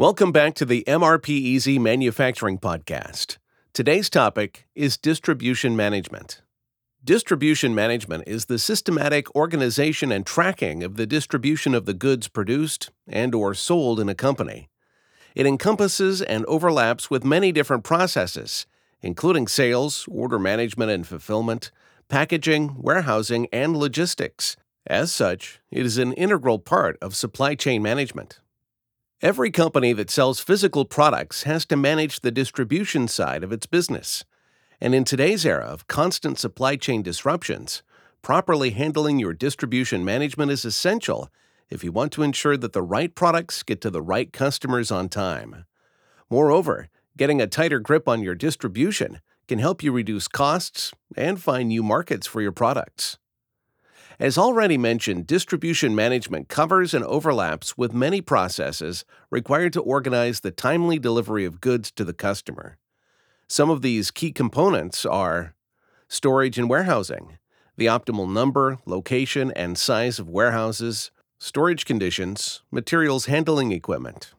[0.00, 3.36] Welcome back to the MRP Easy Manufacturing Podcast.
[3.74, 6.40] Today's topic is distribution management.
[7.04, 12.90] Distribution management is the systematic organization and tracking of the distribution of the goods produced
[13.06, 14.70] and or sold in a company.
[15.34, 18.64] It encompasses and overlaps with many different processes,
[19.02, 21.70] including sales, order management and fulfillment,
[22.08, 24.56] packaging, warehousing, and logistics.
[24.86, 28.40] As such, it is an integral part of supply chain management.
[29.22, 34.24] Every company that sells physical products has to manage the distribution side of its business.
[34.80, 37.82] And in today's era of constant supply chain disruptions,
[38.22, 41.28] properly handling your distribution management is essential
[41.68, 45.10] if you want to ensure that the right products get to the right customers on
[45.10, 45.66] time.
[46.30, 51.68] Moreover, getting a tighter grip on your distribution can help you reduce costs and find
[51.68, 53.18] new markets for your products.
[54.20, 60.50] As already mentioned, distribution management covers and overlaps with many processes required to organize the
[60.50, 62.76] timely delivery of goods to the customer.
[63.48, 65.54] Some of these key components are
[66.06, 67.38] storage and warehousing,
[67.78, 74.34] the optimal number, location, and size of warehouses, storage conditions, materials handling equipment,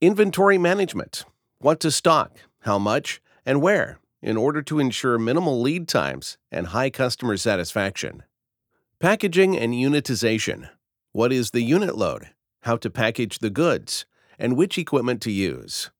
[0.00, 1.26] inventory management,
[1.58, 6.68] what to stock, how much, and where in order to ensure minimal lead times and
[6.68, 8.22] high customer satisfaction.
[9.02, 10.68] Packaging and unitization.
[11.10, 12.28] What is the unit load?
[12.60, 14.06] How to package the goods?
[14.38, 15.90] And which equipment to use?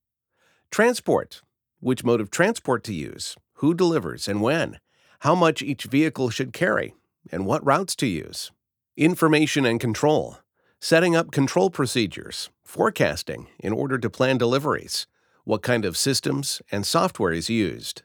[0.71, 1.43] Transport.
[1.81, 3.35] Which mode of transport to use?
[3.55, 4.79] Who delivers and when?
[5.23, 6.95] How much each vehicle should carry?
[7.33, 8.53] And what routes to use?
[8.97, 10.37] Information and control.
[10.81, 12.51] Setting up control procedures.
[12.63, 15.09] Forecasting in order to plan deliveries.
[15.43, 18.03] What kind of systems and software is used?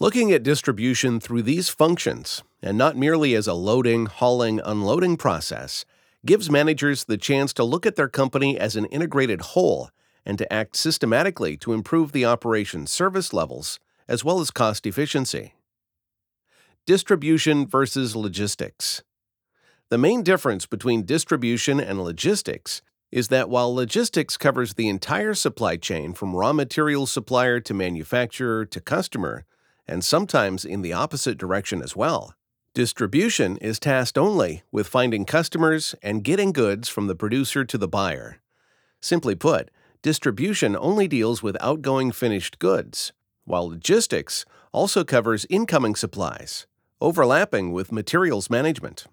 [0.00, 5.84] Looking at distribution through these functions, and not merely as a loading, hauling, unloading process,
[6.26, 9.90] gives managers the chance to look at their company as an integrated whole
[10.26, 13.78] and to act systematically to improve the operation's service levels
[14.08, 15.54] as well as cost efficiency.
[16.86, 19.04] Distribution versus logistics.
[19.90, 22.82] The main difference between distribution and logistics
[23.12, 28.66] is that while logistics covers the entire supply chain from raw material supplier to manufacturer
[28.66, 29.44] to customer,
[29.86, 32.34] and sometimes in the opposite direction as well.
[32.74, 37.86] Distribution is tasked only with finding customers and getting goods from the producer to the
[37.86, 38.40] buyer.
[39.00, 39.70] Simply put,
[40.02, 43.12] distribution only deals with outgoing finished goods,
[43.44, 46.66] while logistics also covers incoming supplies,
[47.00, 49.06] overlapping with materials management.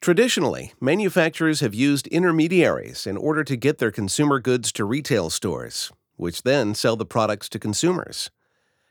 [0.00, 5.92] Traditionally, manufacturers have used intermediaries in order to get their consumer goods to retail stores,
[6.16, 8.30] which then sell the products to consumers.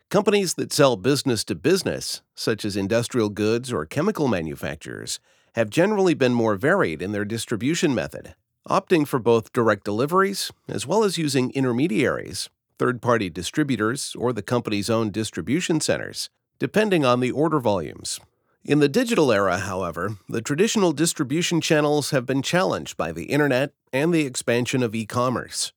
[0.10, 5.20] Companies that sell business to business, such as industrial goods or chemical manufacturers,
[5.54, 8.34] have generally been more varied in their distribution method,
[8.68, 12.50] opting for both direct deliveries as well as using intermediaries,
[12.80, 18.20] third party distributors, or the company's own distribution centers, depending on the order volumes.
[18.66, 23.74] In the digital era, however, the traditional distribution channels have been challenged by the internet
[23.94, 25.72] and the expansion of e commerce.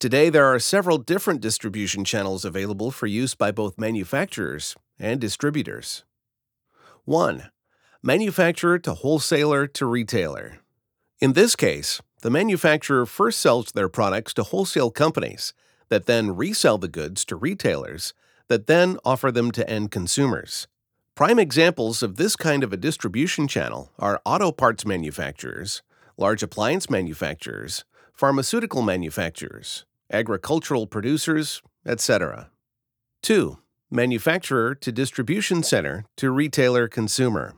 [0.00, 6.04] Today, there are several different distribution channels available for use by both manufacturers and distributors.
[7.04, 7.50] 1.
[8.02, 10.60] Manufacturer to wholesaler to retailer.
[11.20, 15.52] In this case, the manufacturer first sells their products to wholesale companies
[15.90, 18.14] that then resell the goods to retailers
[18.48, 20.66] that then offer them to end consumers.
[21.14, 25.82] Prime examples of this kind of a distribution channel are auto parts manufacturers,
[26.16, 27.84] large appliance manufacturers,
[28.14, 32.50] pharmaceutical manufacturers, agricultural producers, etc.
[33.22, 33.58] 2.
[33.90, 37.54] Manufacturer to distribution center to retailer consumer.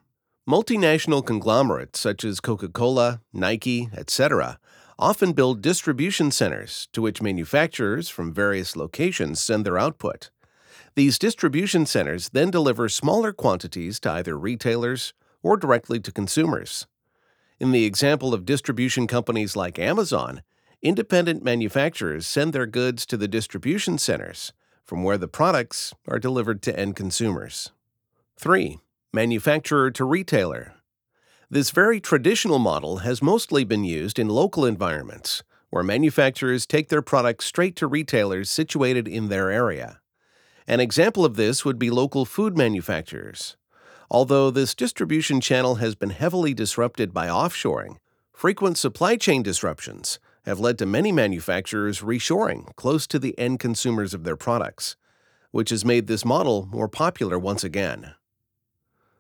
[0.49, 4.59] Multinational conglomerates such as Coca Cola, Nike, etc.,
[4.99, 10.31] often build distribution centers to which manufacturers from various locations send their output.
[10.95, 16.87] These distribution centers then deliver smaller quantities to either retailers or directly to consumers.
[17.59, 20.43] In the example of distribution companies like Amazon,
[20.83, 24.53] independent manufacturers send their goods to the distribution centers,
[24.85, 27.71] from where the products are delivered to end consumers.
[28.37, 28.79] 3.
[29.13, 30.75] Manufacturer to retailer.
[31.49, 37.03] This very traditional model has mostly been used in local environments, where manufacturers take their
[37.03, 40.01] products straight to retailers situated in their area.
[40.67, 43.57] An example of this would be local food manufacturers.
[44.11, 47.99] Although this distribution channel has been heavily disrupted by offshoring,
[48.33, 54.15] frequent supply chain disruptions have led to many manufacturers reshoring close to the end consumers
[54.15, 54.97] of their products,
[55.51, 58.15] which has made this model more popular once again.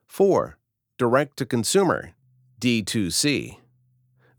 [0.06, 0.58] 4.
[0.98, 2.12] Direct to consumer,
[2.60, 3.58] D2C.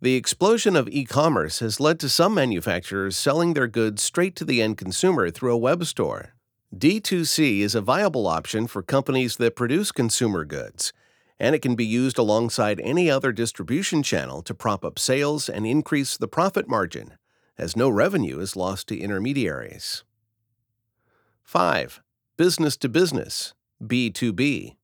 [0.01, 4.43] The explosion of e commerce has led to some manufacturers selling their goods straight to
[4.43, 6.33] the end consumer through a web store.
[6.75, 10.91] D2C is a viable option for companies that produce consumer goods,
[11.39, 15.65] and it can be used alongside any other distribution channel to prop up sales and
[15.65, 17.13] increase the profit margin,
[17.57, 20.03] as no revenue is lost to intermediaries.
[21.43, 22.01] 5.
[22.37, 23.53] Business to business,
[23.83, 24.75] B2B.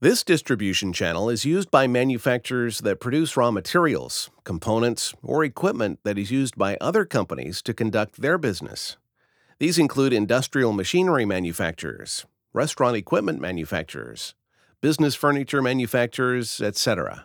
[0.00, 6.18] This distribution channel is used by manufacturers that produce raw materials, components, or equipment that
[6.18, 8.96] is used by other companies to conduct their business.
[9.58, 14.34] These include industrial machinery manufacturers, restaurant equipment manufacturers,
[14.80, 17.24] business furniture manufacturers, etc.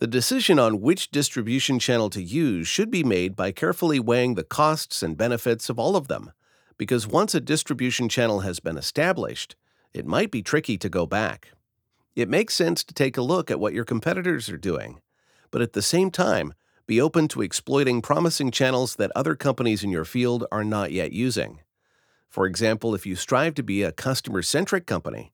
[0.00, 4.42] The decision on which distribution channel to use should be made by carefully weighing the
[4.42, 6.32] costs and benefits of all of them,
[6.76, 9.54] because once a distribution channel has been established,
[9.94, 11.52] it might be tricky to go back.
[12.16, 15.00] It makes sense to take a look at what your competitors are doing,
[15.52, 16.52] but at the same time,
[16.88, 21.12] be open to exploiting promising channels that other companies in your field are not yet
[21.12, 21.60] using.
[22.28, 25.32] For example, if you strive to be a customer centric company,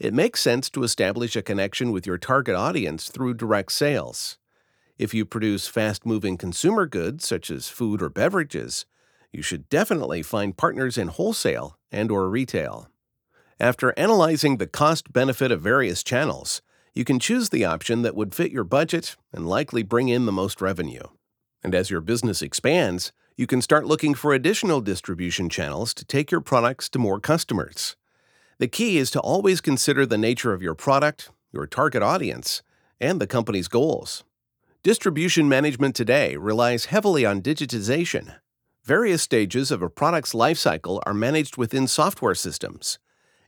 [0.00, 4.38] it makes sense to establish a connection with your target audience through direct sales.
[4.98, 8.86] If you produce fast moving consumer goods such as food or beverages,
[9.30, 12.88] you should definitely find partners in wholesale and or retail.
[13.60, 16.62] After analyzing the cost benefit of various channels,
[16.94, 20.32] you can choose the option that would fit your budget and likely bring in the
[20.32, 21.04] most revenue.
[21.62, 26.30] And as your business expands, you can start looking for additional distribution channels to take
[26.30, 27.96] your products to more customers.
[28.60, 32.60] The key is to always consider the nature of your product, your target audience,
[33.00, 34.22] and the company's goals.
[34.82, 38.36] Distribution management today relies heavily on digitization.
[38.84, 42.98] Various stages of a product's lifecycle are managed within software systems.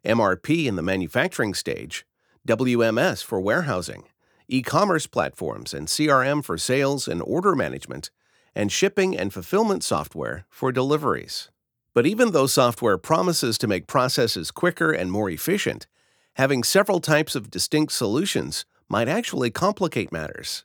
[0.02, 2.06] MRP in the manufacturing stage,
[2.48, 4.04] WMS for warehousing,
[4.48, 8.10] e commerce platforms and CRM for sales and order management,
[8.54, 11.50] and shipping and fulfillment software for deliveries.
[11.94, 15.86] But even though software promises to make processes quicker and more efficient,
[16.34, 20.64] having several types of distinct solutions might actually complicate matters.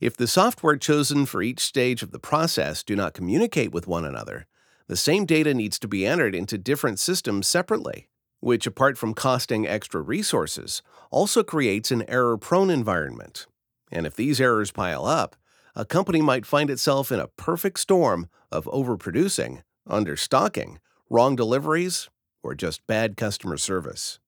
[0.00, 4.04] If the software chosen for each stage of the process do not communicate with one
[4.04, 4.46] another,
[4.86, 8.08] the same data needs to be entered into different systems separately
[8.40, 13.46] which, apart from costing extra resources, also creates an error prone environment.
[13.90, 15.36] And if these errors pile up,
[15.74, 20.76] a company might find itself in a perfect storm of overproducing, understocking,
[21.10, 22.08] wrong deliveries,
[22.42, 24.18] or just bad customer service.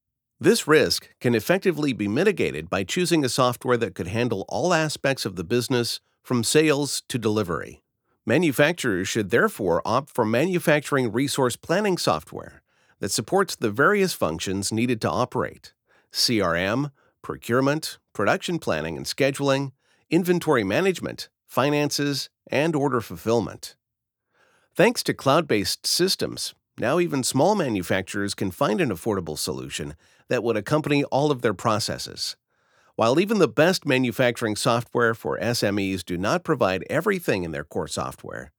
[0.40, 5.26] This risk can effectively be mitigated by choosing a software that could handle all aspects
[5.26, 7.82] of the business from sales to delivery.
[8.26, 12.62] Manufacturers should therefore opt for manufacturing resource planning software
[13.00, 15.72] that supports the various functions needed to operate
[16.12, 16.90] CRM,
[17.22, 19.72] procurement, production planning and scheduling,
[20.10, 23.76] inventory management, finances, and order fulfillment.
[24.74, 29.96] Thanks to cloud based systems, now even small manufacturers can find an affordable solution
[30.28, 32.36] that would accompany all of their processes.
[32.94, 37.88] While even the best manufacturing software for SMEs do not provide everything in their core
[37.88, 38.52] software,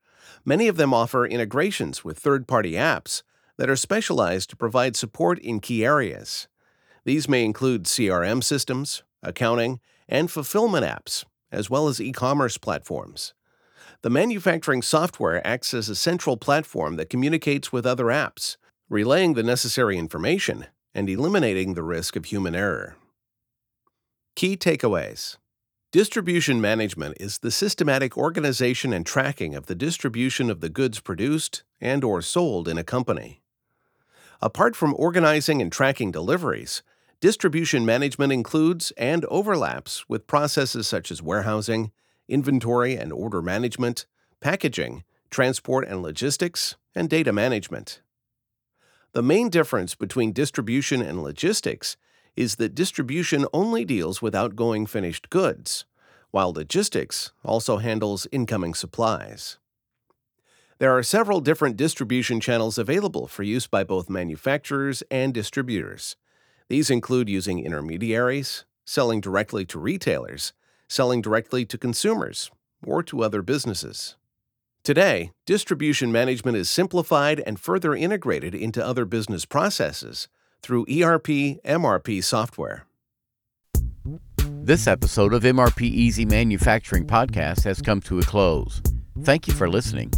[0.43, 3.23] many of them offer integrations with third party apps
[3.57, 6.47] that are specialized to provide support in key areas.
[7.05, 9.79] These may include CRM systems, accounting,
[10.09, 13.33] and fulfillment apps, as well as e commerce platforms.
[14.03, 18.57] The manufacturing software acts as a central platform that communicates with other apps,
[18.89, 20.65] relaying the necessary information
[20.95, 22.95] and eliminating the risk of human error.
[24.35, 25.37] Key takeaways
[25.91, 31.63] Distribution management is the systematic organization and tracking of the distribution of the goods produced
[31.79, 33.41] and or sold in a company.
[34.41, 36.81] Apart from organizing and tracking deliveries,
[37.19, 41.91] distribution management includes and overlaps with processes such as warehousing,
[42.31, 44.07] inventory and order management,
[44.39, 48.01] packaging, transport and logistics, and data management.
[49.13, 51.97] The main difference between distribution and logistics
[52.35, 55.85] is that distribution only deals with outgoing finished goods,
[56.31, 59.57] while logistics also handles incoming supplies.
[60.79, 66.15] There are several different distribution channels available for use by both manufacturers and distributors.
[66.69, 70.53] These include using intermediaries, selling directly to retailers,
[70.91, 72.51] selling directly to consumers,
[72.85, 74.17] or to other businesses.
[74.83, 80.27] Today, distribution management is simplified and further integrated into other business processes
[80.61, 82.87] through ERP MRP software.
[84.63, 88.81] This episode of MRP Easy Manufacturing Podcast has come to a close.
[89.23, 90.11] Thank you for listening.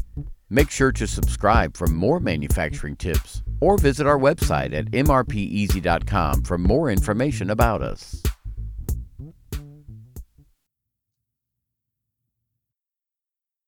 [0.49, 6.57] Make sure to subscribe for more manufacturing tips or visit our website at mrpeasy.com for
[6.57, 8.22] more information about us.